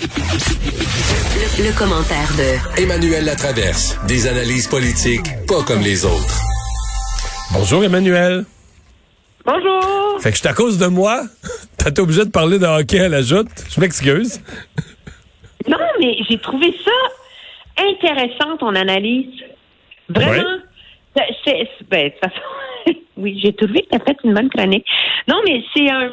[0.00, 3.98] Le, le commentaire de Emmanuel Latraverse.
[4.08, 6.40] Des analyses politiques pas comme les autres.
[7.52, 8.44] Bonjour Emmanuel.
[9.44, 10.18] Bonjour.
[10.20, 11.22] Fait que c'est à cause de moi,
[11.78, 13.48] t'as été obligé de parler de hockey à la joute.
[13.74, 14.40] Je m'excuse.
[15.68, 19.34] Non, mais j'ai trouvé ça intéressant, ton analyse.
[20.08, 20.42] Vraiment.
[21.16, 24.48] C'est, c'est- ben, de toute façon, oui, j'ai trouvé que tu as fait une bonne
[24.48, 24.86] chronique.
[25.28, 26.08] Non, mais c'est un.
[26.08, 26.12] Je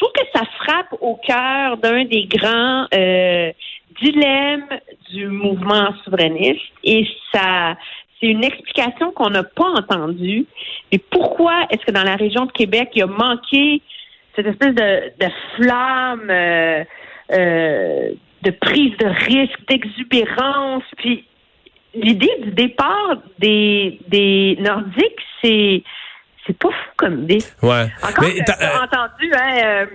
[0.00, 3.52] trouve que ça frappe au cœur d'un des grands euh,
[4.00, 7.76] dilemmes du mouvement souverainiste et ça.
[8.18, 10.46] C'est une explication qu'on n'a pas entendue.
[10.92, 13.80] Et pourquoi est-ce que dans la région de Québec, il a manqué
[14.36, 16.84] cette espèce de, de flamme euh,
[17.32, 18.10] euh,
[18.42, 20.84] de prise de risque, d'exubérance?
[20.98, 21.24] Puis
[21.94, 25.82] l'idée du départ des, des Nordiques, c'est
[26.50, 27.38] c'est pas fou comme idée.
[27.62, 27.90] Ouais.
[28.02, 29.86] Encore Mais euh, entendu, hein, euh,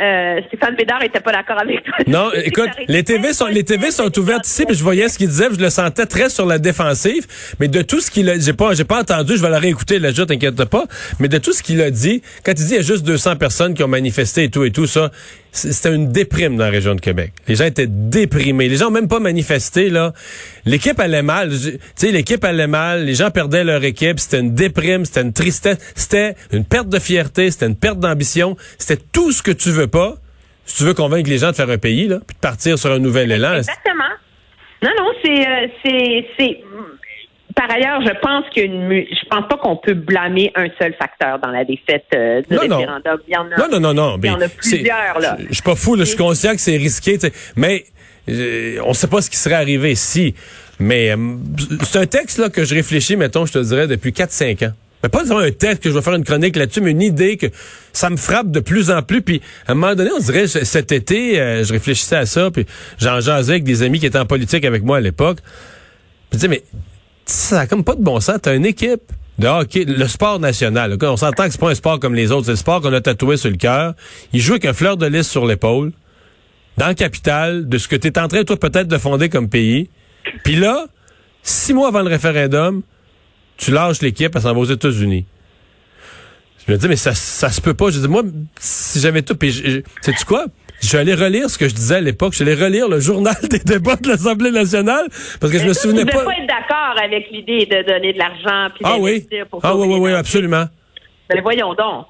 [0.00, 1.94] euh, Stéphane Bédard était pas d'accord avec toi.
[2.06, 5.28] Non, écoute, les TV sont les TV sont ouvertes ici, puis je voyais ce qu'il
[5.28, 7.26] disait, je le sentais très sur la défensive,
[7.60, 10.00] mais de tout ce qu'il a, j'ai pas j'ai pas entendu, je vais la réécouter
[10.12, 10.84] joute, t'inquiète pas,
[11.20, 13.36] mais de tout ce qu'il a dit, quand il dit il y a juste 200
[13.36, 15.10] personnes qui ont manifesté et tout et tout ça,
[15.52, 17.32] c'était une déprime dans la région de Québec.
[17.46, 20.12] Les gens étaient déprimés, les gens ont même pas manifesté là.
[20.64, 24.54] L'équipe allait mal, tu sais l'équipe allait mal, les gens perdaient leur équipe, c'était une
[24.54, 29.30] déprime, c'était une tristesse, c'était une perte de fierté, c'était une perte d'ambition, c'était tout
[29.30, 30.14] ce que tu veux pas.
[30.66, 32.90] Si tu veux convaincre les gens de faire un pays, là, puis de partir sur
[32.90, 34.04] un nouvel élan, Exactement.
[34.82, 36.60] Non, non, c'est euh, c'est c'est
[37.54, 41.50] par ailleurs, je pense qu'une je pense pas qu'on peut blâmer un seul facteur dans
[41.50, 42.76] la défaite euh, du Non, non.
[42.78, 43.18] référendum.
[43.28, 43.56] Il y en a.
[43.56, 44.18] Non, non, non, non.
[44.22, 45.36] Il y en a plusieurs, là.
[45.48, 47.18] Je suis pas fou, là, je suis conscient que c'est risqué,
[47.56, 47.84] mais
[48.28, 50.34] euh, on sait pas ce qui serait arrivé si.
[50.80, 51.16] Mais euh,
[51.84, 54.72] c'est un texte là, que je réfléchis, mettons, je te dirais, depuis 4-5 ans.
[55.04, 57.36] Mais pas disons un texte que je vais faire une chronique là-dessus, mais une idée
[57.36, 57.48] que
[57.92, 59.20] ça me frappe de plus en plus.
[59.20, 62.64] Puis à un moment donné, on dirait, cet été, euh, je réfléchissais à ça, puis
[62.98, 65.40] j'en jasais avec des amis qui étaient en politique avec moi à l'époque.
[66.32, 66.62] Je disais, mais
[67.26, 68.38] ça a comme pas de bon sens.
[68.40, 70.96] T'as une équipe de hockey, le sport national.
[71.02, 72.46] On s'entend que c'est pas un sport comme les autres.
[72.46, 73.92] C'est le sport qu'on a tatoué sur le cœur.
[74.32, 75.92] Il joue avec un fleur de lys sur l'épaule,
[76.78, 79.50] dans la capitale, de ce que tu es en train, toi, peut-être de fonder comme
[79.50, 79.90] pays.
[80.44, 80.86] Puis là,
[81.42, 82.80] six mois avant le référendum,
[83.56, 85.26] tu lâches l'équipe, elle s'en va aux États-Unis.
[86.66, 87.90] Je me dis, mais ça, ça se peut pas.
[87.90, 88.22] Je dis, moi,
[88.58, 89.52] si j'avais tout, puis
[90.00, 90.46] sais-tu quoi?
[90.80, 92.32] Je vais aller relire ce que je disais à l'époque.
[92.34, 95.06] Je vais aller relire le journal des débats de l'Assemblée nationale,
[95.40, 96.12] parce que je me Mais ça, souvenais pas.
[96.12, 99.26] devez pas être d'accord avec l'idée de donner de l'argent puis Ah oui.
[99.50, 100.64] pour Ah oui, oui, oui, absolument.
[101.28, 102.06] Ben voyons donc.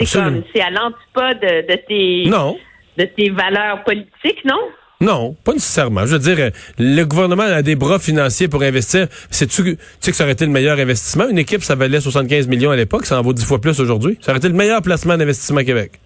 [0.00, 2.56] C'est comme c'est à l'antipode de, de tes Non.
[2.98, 4.60] de tes valeurs politiques, non?
[5.00, 6.06] Non, pas nécessairement.
[6.06, 9.06] Je veux dire, euh, le gouvernement a des bras financiers pour investir.
[9.30, 11.28] C'est-tu tu sais que ça aurait été le meilleur investissement?
[11.28, 14.18] Une équipe, ça valait 75 millions à l'époque, ça en vaut 10 fois plus aujourd'hui.
[14.20, 16.00] Ça aurait été le meilleur placement d'investissement Québec.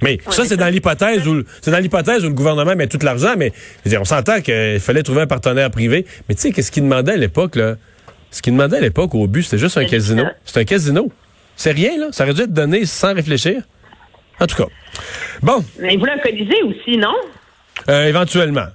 [0.00, 3.34] Mais ça, c'est dans l'hypothèse où c'est dans l'hypothèse où le gouvernement met tout l'argent,
[3.36, 6.06] mais je veux dire, on s'entend qu'il fallait trouver un partenaire privé.
[6.28, 7.76] Mais tu sais, qu'est-ce qu'il demandait à l'époque, là?
[8.32, 10.24] Ce qu'il demandait à l'époque au but, c'était juste un casino.
[10.44, 11.12] C'est un casino.
[11.54, 12.06] C'est rien, là.
[12.10, 13.62] Ça aurait dû être donné sans réfléchir.
[14.40, 14.68] En tout cas.
[15.42, 17.14] Bon, Mais il voulait un colisée aussi, non?
[17.88, 18.66] Euh, éventuellement.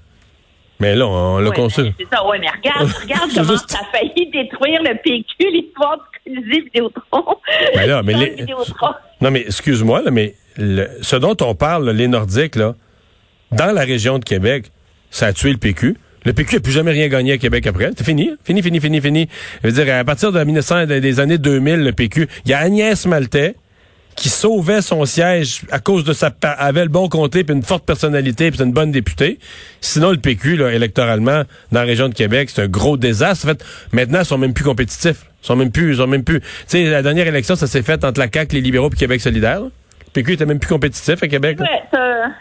[0.79, 1.81] Mais là, on l'a Ouais, conçu.
[1.81, 5.51] ben, C'est ça, ouais, mais regarde, regarde comment juste- ça a failli détruire le PQ,
[5.51, 7.35] l'histoire du Colisée Vidéotron.
[7.73, 8.89] Ben là, mais Dans les- le Vidéotron.
[9.21, 12.75] Non, mais excuse-moi, mais le- ce dont on parle, les Nordiques, là,
[13.51, 14.71] dans la région de Québec,
[15.09, 15.95] ça a tué le PQ.
[16.25, 17.89] Le PQ n'a plus jamais rien gagné à Québec après.
[17.97, 18.29] C'est fini.
[18.31, 18.35] hein?
[18.43, 19.29] Fini, fini, fini, fini.
[19.63, 22.53] Je veux dire, à partir de 1900, des des années 2000, le PQ, il y
[22.53, 23.55] a Agnès Maltais
[24.17, 27.85] qui sauvait son siège à cause de sa avait le bon comté puis une forte
[27.85, 29.39] personnalité puis une bonne députée.
[29.79, 33.45] Sinon le PQ là, électoralement dans la région de Québec, c'est un gros désastre.
[33.45, 33.63] En fait,
[33.93, 35.25] maintenant ils sont même plus compétitifs.
[35.43, 36.41] Ils sont même plus ils sont même plus.
[36.41, 39.21] Tu sais la dernière élection ça s'est fait entre la CAQ, les libéraux puis Québec
[39.21, 39.61] solidaire.
[39.61, 39.67] là.
[40.07, 41.59] Le PQ était même plus compétitif à Québec.
[41.59, 41.65] là.
[41.93, 42.31] Ouais,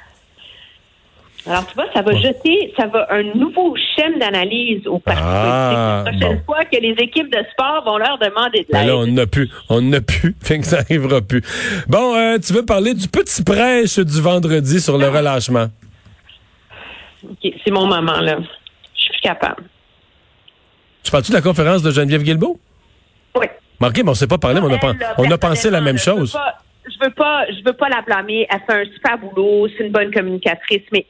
[1.48, 6.02] Alors, tu vois, ça va jeter, ça va un nouveau schéma d'analyse au parti Ah.
[6.04, 6.42] La prochaine bon.
[6.44, 8.88] fois que les équipes de sport vont leur demander de Mais l'aide.
[8.88, 9.48] là, on n'a plus.
[9.68, 10.34] On n'a plus.
[10.42, 11.42] Fait que ça arrivera plus.
[11.88, 15.66] Bon, euh, tu veux parler du petit prêche du vendredi sur le relâchement?
[17.24, 18.38] OK, c'est mon moment, là.
[18.94, 19.62] Je suis plus capable.
[21.02, 22.58] Tu parles-tu de la conférence de Geneviève Guilbeault?
[23.36, 23.46] Oui.
[23.80, 25.70] Marqué, mais on s'est pas parlé, mais on a, pen- Elle, là, on a pensé
[25.70, 26.36] la même chose.
[26.88, 28.46] Je veux pas, je veux pas la blâmer.
[28.50, 29.68] Elle fait un super boulot.
[29.76, 31.04] C'est une bonne communicatrice, mais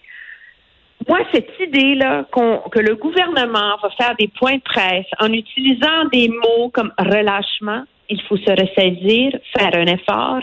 [1.08, 6.28] moi, cette idée-là que le gouvernement va faire des points de presse en utilisant des
[6.28, 10.40] mots comme relâchement, il faut se ressaisir, faire un effort,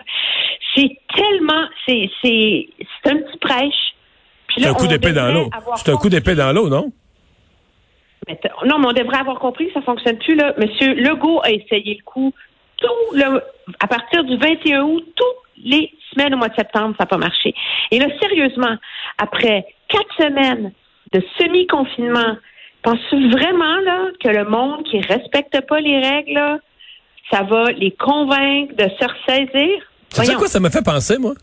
[0.76, 2.68] c'est tellement, c'est, c'est,
[3.04, 3.96] c'est un petit prêche.
[4.56, 5.50] C'est un coup d'épée dans l'eau.
[5.76, 6.92] C'est un coup d'épée dans l'eau, non?
[8.66, 10.54] non, mais on devrait avoir compris que ça fonctionne plus, là.
[10.58, 12.34] Monsieur Legault a essayé le coup.
[12.78, 13.42] Tout le,
[13.80, 17.18] à partir du 21 août, toutes les semaines au mois de septembre, ça n'a pas
[17.18, 17.54] marché.
[17.92, 18.76] Et là, sérieusement,
[19.18, 20.72] après quatre semaines
[21.14, 22.36] de semi-confinement,
[22.82, 26.58] penses-tu vraiment, là, que le monde qui respecte pas les règles, là,
[27.32, 29.70] ça va les convaincre de se ressaisir?
[30.10, 30.40] Sais Voyons.
[30.40, 31.34] quoi ça me fait penser, moi?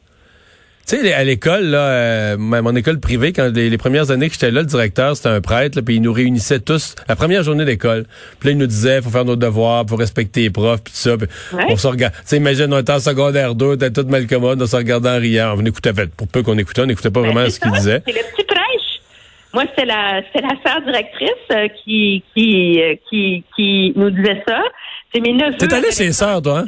[0.89, 4.35] Tu sais, à l'école, là, euh, mon école privée, quand les, les premières années que
[4.35, 7.65] j'étais là, le directeur, c'était un prêtre, puis il nous réunissait tous la première journée
[7.65, 8.07] d'école.
[8.41, 10.99] Puis là, il nous disait, faut faire nos devoirs, faut respecter les profs, puis tout
[10.99, 11.15] ça.
[11.15, 11.65] Ouais.
[11.69, 12.15] on se regarde.
[12.15, 14.75] Tu sais, imagine, on était en secondaire 2, on était tous mal commodes, on se
[14.75, 15.55] regardait en riant.
[15.57, 17.77] On écoutait, pour peu qu'on écoutait, on n'écoutait pas Ben, vraiment c'est ce qu'il ça,
[17.79, 18.03] disait.
[18.07, 18.40] C'est le.
[19.53, 24.43] Moi, c'était la, c'était la sœur directrice euh, qui, qui, euh, qui, qui nous disait
[24.47, 24.63] ça.
[25.13, 25.57] C'est mes neveux.
[25.57, 26.67] T'es allé chez les sœurs, toi, hein?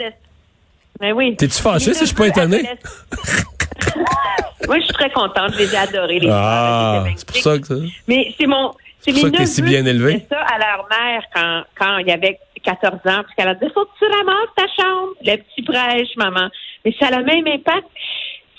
[1.01, 1.37] Ben oui.
[1.37, 2.59] T'es-tu fâché Mes si je suis pas neveux étonné?
[2.59, 3.49] adolescents.
[4.67, 5.53] Moi, je suis très contente.
[5.55, 7.75] Je les ai adorés, les Ah, c'est pour ça que ça.
[8.07, 10.13] Mais c'est mon, c'est C'est mes pour ça que t'es neveux si bien qui élevé.
[10.15, 13.55] disaient ça à leur mère quand, quand il y avait 14 ans, puis qu'elle a
[13.55, 16.49] dit, faut que tu ramasses ta chambre, le petit prêche, maman.
[16.85, 17.87] Mais ça a le même impact.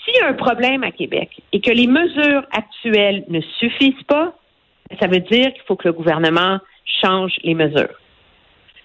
[0.04, 4.34] S'il y a un problème à Québec et que les mesures actuelles ne suffisent pas,
[5.00, 6.58] ça veut dire qu'il faut que le gouvernement
[7.02, 7.94] change les mesures.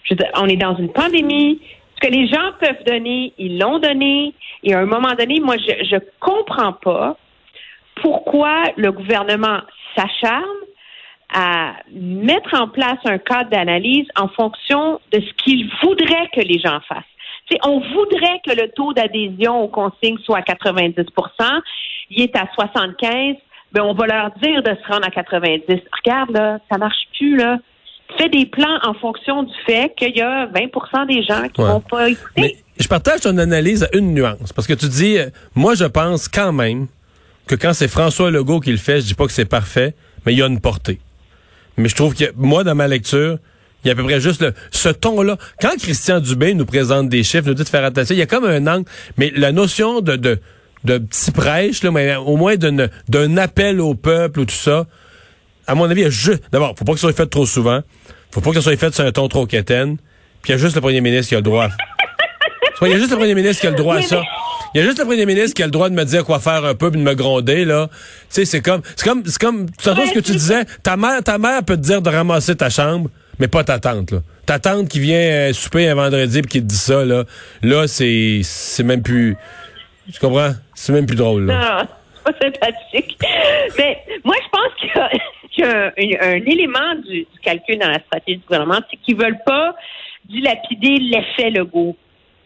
[0.04, 1.60] Je veux dire, on est dans une pandémie.
[1.96, 4.34] Ce que les gens peuvent donner, ils l'ont donné.
[4.64, 7.18] Et à un moment donné, moi, je je comprends pas
[7.96, 9.60] pourquoi le gouvernement
[9.96, 10.46] s'acharne
[11.34, 16.60] à mettre en place un cadre d'analyse en fonction de ce qu'il voudrait que les
[16.60, 17.04] gens fassent.
[17.64, 21.62] On voudrait que le taux d'adhésion aux consignes soit à 90%
[22.12, 23.36] il est à 75
[23.72, 25.64] ben on va leur dire de se rendre à 90.
[26.04, 27.60] Regarde, là, ça marche plus, là.
[28.18, 31.68] Fais des plans en fonction du fait qu'il y a 20% des gens qui Ouais.
[31.68, 32.42] vont pas écouter.
[32.42, 34.52] Mais je partage ton analyse à une nuance.
[34.54, 36.88] Parce que tu dis, euh, moi, je pense quand même
[37.46, 39.94] que quand c'est François Legault qui le fait, je dis pas que c'est parfait,
[40.26, 41.00] mais il y a une portée.
[41.78, 43.38] Mais je trouve que, moi, dans ma lecture,
[43.84, 45.38] il y a à peu près juste le, ce ton-là.
[45.62, 48.26] Quand Christian Dubé nous présente des chiffres, nous dit de faire attention, il y a
[48.26, 48.86] comme un angle,
[49.18, 50.40] mais la notion de, de,
[50.84, 54.86] de petit prêche, là, mais au moins d'un appel au peuple ou tout ça,
[55.68, 57.46] à mon avis, il y a juste, d'abord, faut pas que ça soit fait trop
[57.46, 57.82] souvent.
[58.32, 59.98] Faut pas que ça soit fait sur un ton trop quétaine.
[60.42, 61.70] Puis il y a juste le premier ministre qui a le droit.
[62.82, 64.22] Il y a juste le premier ministre qui a le droit à ça.
[64.74, 66.40] Il y a juste le premier ministre qui a le droit de me dire quoi
[66.40, 67.90] faire un peu puis de me gronder, là.
[67.92, 67.96] Tu
[68.30, 70.64] sais, c'est comme, c'est comme, c'est comme, tu Ouais, ce que tu disais.
[70.84, 73.10] Ta mère, ta mère peut te dire de ramasser ta chambre,
[73.40, 74.20] mais pas ta tante, là.
[74.46, 77.24] Ta tante qui vient euh, souper un vendredi puis qui te dit ça, là.
[77.62, 79.36] Là, c'est, c'est même plus,
[80.12, 80.52] tu comprends?
[80.76, 81.54] C'est même plus drôle, là.
[81.84, 83.18] Non, c'est pas sympathique.
[83.78, 85.10] Mais moi, je pense qu'il y a,
[85.96, 88.98] qu'il y a un, un élément du, du calcul dans la stratégie du gouvernement, c'est
[88.98, 89.76] qu'ils veulent pas
[90.28, 91.96] dilapider l'effet Legault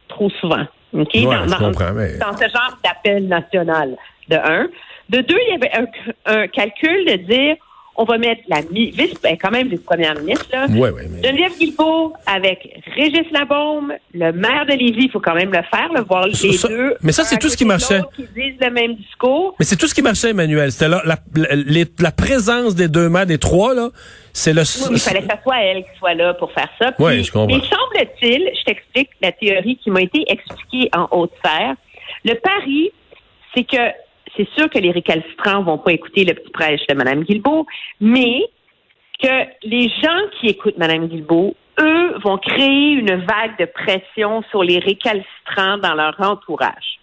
[0.07, 0.65] trop souvent.
[0.93, 1.09] OK?
[1.15, 3.95] Ouais, dans, je dans- comprends, mais- dans ce genre d'appel national,
[4.29, 4.67] de un.
[5.09, 5.85] De deux, il y avait un,
[6.33, 7.55] un calcul de dire
[7.95, 11.21] on va mettre la vice, ben, quand même vice-première ministre, là, Ouais, ouais, mais.
[11.27, 15.91] Geneviève Guilbeault avec Régis Labaume, le maire de Lévis, il faut quand même le faire,
[15.93, 16.95] le voir les Ça- deux.
[17.03, 18.01] mais ça, c'est tout ce qui marchait.
[18.15, 19.55] Qui disent le même discours.
[19.59, 20.71] Mais c'est tout ce qui marchait, Emmanuel.
[20.71, 21.17] C'était la, la,
[21.99, 23.89] la présence des deux maires, des trois, là,
[24.33, 24.61] c'est le...
[24.61, 26.91] Oui, mais il fallait que ce soit elle qui soit là pour faire ça.
[26.93, 27.45] Puis, je comprends.
[27.55, 31.75] Mais semble-t-il, je t'explique la théorie qui m'a été expliquée en haute sphère.
[32.25, 32.91] Le pari,
[33.53, 33.77] c'est que
[34.35, 37.65] c'est sûr que les récalcitrants vont pas écouter le petit prêche de Mme Guilbeault,
[38.01, 38.41] mais
[39.21, 44.63] que les gens qui écoutent Mme Guilbeault, eux, vont créer une vague de pression sur
[44.63, 46.99] les récalcitrants dans leur entourage.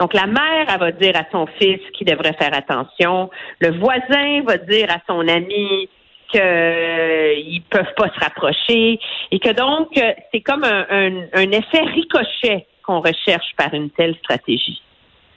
[0.00, 3.30] Donc, la mère, va dire à son fils qu'il devrait faire attention.
[3.60, 5.88] Le voisin va dire à son ami
[6.30, 8.98] qu'ils peuvent pas se rapprocher
[9.30, 14.82] et que donc, euh, c'est comme un effet ricochet qu'on recherche par une telle stratégie.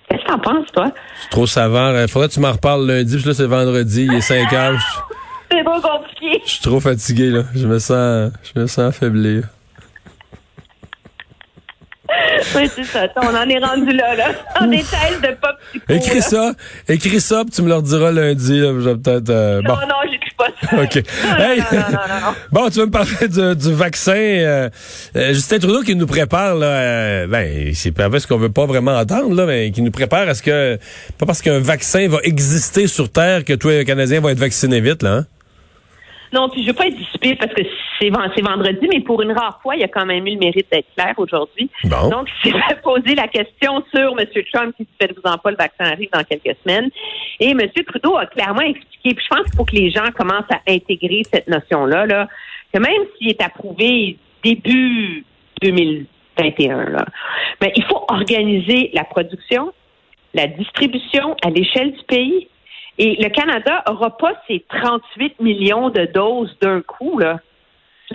[0.10, 0.92] Qu'est-ce que t'en penses, toi?
[1.22, 2.00] C'est trop savant.
[2.00, 4.80] Il faudrait que tu m'en reparles lundi, puis là, c'est vendredi, il est 5 heures.
[5.52, 6.42] C'est pas compliqué.
[6.44, 7.44] Je suis trop fatigué, là.
[7.56, 9.42] Je me sens, je me sens affaibli.
[12.56, 13.08] Oui, c'est ça.
[13.18, 14.26] On en est rendu là, là.
[14.62, 15.56] On est thèse de pop
[15.90, 16.22] Écris là.
[16.22, 16.52] ça,
[16.88, 18.68] écris ça, puis tu me le rediras lundi, là.
[18.74, 19.74] Je vais peut-être, euh, bon.
[19.74, 20.82] Non, non, j'écris pas ça.
[20.84, 20.96] OK.
[20.96, 21.60] Non, Hey!
[21.60, 22.34] non, non, non, non.
[22.52, 24.14] Bon, tu veux me parler du, du vaccin.
[24.16, 24.70] euh,
[25.16, 28.66] euh, Justin Trudeau qui nous prépare, là, euh, ben, c'est pas ce qu'on veut pas
[28.66, 30.78] vraiment entendre, là, mais qui nous prépare à ce que,
[31.18, 34.82] pas parce qu'un vaccin va exister sur Terre que tous les Canadiens vont être vaccinés
[34.82, 35.26] vite, là, hein?
[36.36, 37.64] Non, puis je veux pas être dissipée parce que
[38.00, 40.38] c'est ven- c'est vendredi, mais pour une rare fois, il a quand même eu le
[40.40, 41.70] mérite d'être clair aujourd'hui.
[41.86, 42.10] Bon.
[42.10, 44.26] Donc, c'est fait poser la question sur M.
[44.54, 46.90] Trump qui se fait vous en pas, le vaccin arrive dans quelques semaines.
[47.40, 47.60] Et M.
[47.88, 51.22] Trudeau a clairement expliqué, puis je pense qu'il faut que les gens commencent à intégrer
[51.32, 52.28] cette notion-là, là,
[52.74, 55.24] que même s'il est approuvé début
[55.62, 57.06] 2021, là,
[57.62, 59.72] mais il faut organiser la production,
[60.34, 62.48] la distribution à l'échelle du pays.
[62.98, 67.20] Et le Canada n'aura pas ces 38 millions de doses d'un coup.
[67.20, 67.40] Là.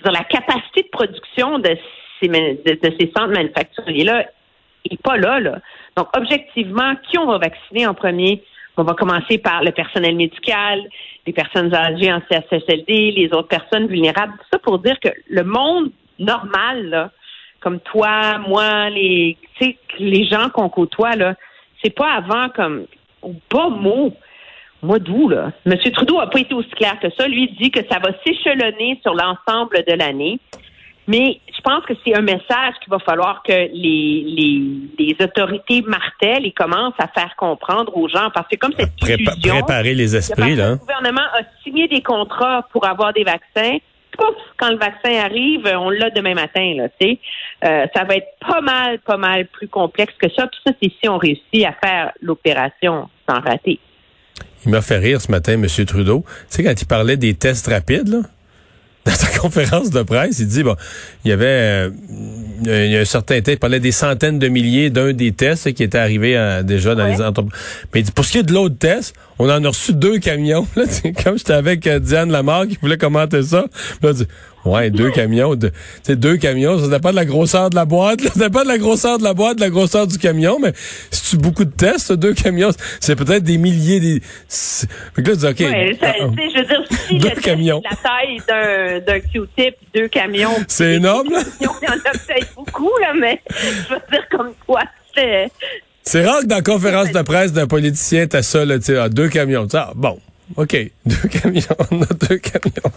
[0.03, 1.77] Dire, la capacité de production de
[2.21, 4.27] ces, de, centres manufacturiers-là
[4.91, 5.59] n'est pas là, là.
[5.97, 8.43] Donc, objectivement, qui on va vacciner en premier?
[8.77, 10.83] On va commencer par le personnel médical,
[11.27, 14.33] les personnes âgées en CHSLD, les autres personnes vulnérables.
[14.39, 17.11] Tout ça pour dire que le monde normal, là,
[17.61, 19.37] comme toi, moi, les,
[19.99, 21.35] les gens qu'on côtoie, là,
[21.83, 22.87] c'est pas avant comme
[23.23, 24.15] au bas mot,
[24.83, 25.53] mois d'août, là?
[25.67, 25.75] M.
[25.93, 27.27] Trudeau n'a pas été aussi clair que ça.
[27.29, 30.39] Lui il dit que ça va s'échelonner sur l'ensemble de l'année.
[31.09, 34.63] Mais je pense que c'est un message qu'il va falloir que les, les,
[34.99, 38.31] les autorités martèlent et commencent à faire comprendre aux gens.
[38.33, 40.69] Parce que comme cette Prépa- illusion, préparer les esprits, le là.
[40.69, 40.77] hein.
[40.77, 43.79] gouvernement a signé des contrats pour avoir des vaccins.
[44.17, 47.19] Pouf, quand le vaccin arrive, on l'a demain matin, là, tu sais.
[47.65, 50.47] Euh, ça va être pas mal, pas mal plus complexe que ça.
[50.47, 53.81] Puis ça, c'est si on réussit à faire l'opération sans rater.
[54.67, 55.67] Il m'a fait rire ce matin, M.
[55.87, 56.25] Trudeau.
[56.51, 58.19] Tu sais, quand il parlait des tests rapides, là,
[59.07, 60.77] dans sa conférence de presse, il dit, bon,
[61.25, 61.91] il y avait euh,
[62.67, 65.73] il y a un certain temps, il parlait des centaines de milliers d'un des tests
[65.73, 67.17] qui était arrivé euh, déjà dans Ouais.
[67.17, 67.59] les entreprises.
[67.95, 70.19] Mais il dit, pour ce qui est de l'autre test, on en a reçu deux
[70.19, 70.67] camions.
[70.77, 70.85] Là,
[71.25, 73.65] comme j'étais avec euh, Diane Lamarre qui voulait commenter ça.
[73.71, 74.27] Puis là, il dit,
[74.65, 75.55] ouais, deux camions.
[75.55, 78.23] De, tu sais, deux camions, ça dépend de la grosseur de la boîte.
[78.23, 80.59] Là, ça dépend de la grosseur de la boîte, de la grosseur du camion.
[80.61, 80.73] Mais
[81.11, 84.01] si tu beaucoup de tests, deux camions, c'est peut-être des milliers.
[84.01, 84.21] Des...
[84.49, 85.61] Fait que là, tu dis, OK.
[85.61, 87.83] Ouais, ça, sais, je veux dire, si Deux le camions.
[87.89, 90.57] la taille d'un, d'un Q-tip, deux camions.
[90.69, 91.43] C'est énorme, là.
[91.61, 94.83] Il y en a peut-être beaucoup, là, mais je veux dire, comme toi,
[95.15, 95.49] c'est.
[96.03, 99.09] C'est rare que dans la conférence de presse d'un politicien, t'as ça, là, tu ah,
[99.09, 99.67] deux camions.
[99.75, 100.19] Ah, bon,
[100.57, 102.93] OK, deux camions, on a deux camions.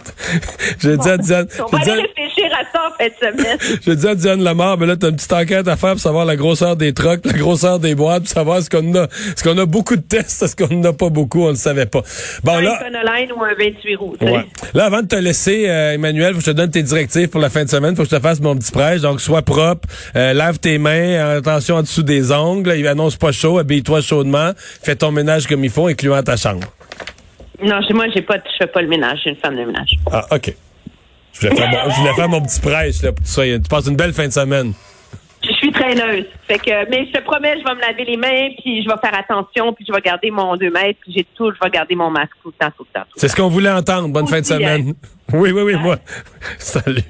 [0.80, 3.58] J'ai dit à Diane, On va aller réfléchir à ça en fin de semaine.
[3.86, 6.24] j'ai dit à Diane Lamar, ben là, t'as une petite enquête à faire pour savoir
[6.24, 9.56] la grosseur des trucks, la grosseur des boîtes, pour savoir est-ce qu'on a, est-ce qu'on
[9.58, 12.02] a beaucoup de tests, est-ce qu'on en a pas beaucoup, on le savait pas.
[12.42, 12.80] Bon, un là.
[12.80, 14.16] Econoline ou un 28 roues.
[14.20, 14.44] Ouais.
[14.74, 17.40] Là, avant de te laisser, euh, Emmanuel, faut que je te donne tes directives pour
[17.40, 17.94] la fin de semaine.
[17.94, 19.00] Faut que je te fasse mon petit prêche.
[19.00, 22.74] Donc, sois propre, euh, lave tes mains, attention en dessous des ongles.
[22.76, 26.66] Il annonce pas chaud, habille-toi chaudement, fais ton ménage comme il faut, incluant ta chambre.
[27.62, 29.20] Non, chez moi, j'ai pas, je fais pas le ménage.
[29.24, 29.96] J'ai une femme de ménage.
[30.10, 30.54] Ah, OK.
[31.32, 33.86] Je voulais faire mon, je voulais faire mon petit prêche, là, pour que tu, passes
[33.86, 34.72] une belle fin de semaine.
[35.42, 36.24] Je suis traîneuse.
[36.46, 38.96] Fait que, mais je te promets, je vais me laver les mains, puis je vais
[39.02, 41.94] faire attention, puis je vais garder mon 2 mètres, puis j'ai tout, je vais garder
[41.94, 43.06] mon masque tout le temps, tout le temps.
[43.16, 44.08] C'est ce qu'on voulait entendre.
[44.08, 44.94] Bonne fin de Aussi, semaine.
[45.32, 45.96] Oui, oui, oui, moi.
[46.58, 47.02] Salut.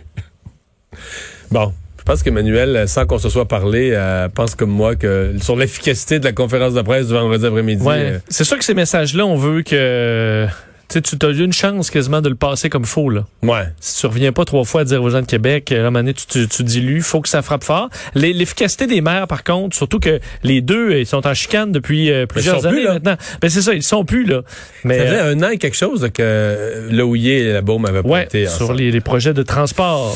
[1.50, 1.72] Bon.
[2.06, 5.56] Je pense qu'Emmanuel, euh, sans qu'on se soit parlé, euh, pense comme moi que sur
[5.56, 7.82] l'efficacité de la conférence de presse du vendredi après-midi.
[7.82, 7.94] Ouais.
[7.98, 10.46] euh, C'est sûr que ces messages-là, on veut que
[10.88, 13.08] tu sais, tu as eu une chance quasiment de le passer comme faux.
[13.08, 13.24] Là.
[13.42, 13.64] ouais.
[13.80, 15.84] Si tu reviens pas trois fois à dire aux gens de Québec, euh, à un
[15.84, 17.88] moment donné, tu, tu, tu dilues, faut que ça frappe fort.
[18.14, 22.26] L'efficacité des maires, par contre, surtout que les deux, ils sont en chicane depuis euh,
[22.26, 22.92] plusieurs plus, années là.
[22.94, 23.16] maintenant.
[23.40, 24.42] Ben c'est ça, ils sont plus là.
[24.84, 27.86] Mais Ça faisait euh, un an et quelque chose là, que Loïer et la Baume
[27.86, 30.14] avaient ouais, pointé sur les projets de transport.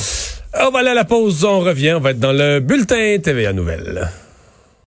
[0.54, 3.52] On va aller à la pause, on revient, on va être dans le bulletin TVA
[3.52, 4.08] Nouvelles.